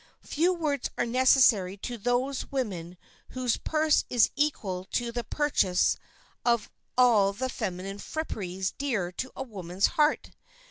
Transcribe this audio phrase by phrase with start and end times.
[0.23, 2.97] Few words are necessary to those women
[3.29, 5.95] whose purse is equal to the purchase
[6.43, 10.31] of all the feminine fripperies dear to a woman's heart.